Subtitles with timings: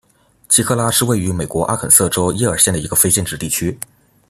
[0.49, 3.77] 奇克拉是位于美国阿肯色州耶尔县的一个非建制地区。